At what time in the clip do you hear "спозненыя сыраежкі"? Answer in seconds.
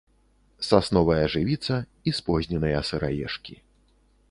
2.21-3.55